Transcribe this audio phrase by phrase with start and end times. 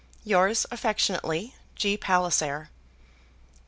[0.23, 1.95] Yours affectionately, G.
[1.95, 2.71] PALLISER.